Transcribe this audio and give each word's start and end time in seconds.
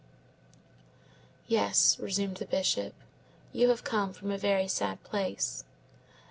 "Yes," 1.45 1.99
resumed 1.99 2.37
the 2.37 2.47
Bishop, 2.47 2.95
"you 3.53 3.69
have 3.69 3.83
come 3.83 4.13
from 4.13 4.31
a 4.31 4.37
very 4.39 4.67
sad 4.67 5.03
place. 5.03 5.63